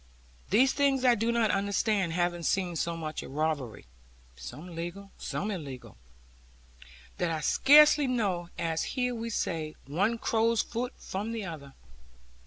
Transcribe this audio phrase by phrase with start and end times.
[0.49, 3.85] These things I do not understand; having seen so much of robbery
[4.35, 5.95] (some legal, some illegal),
[7.19, 11.73] that I scarcely know, as here we say, one crow's foot from the other.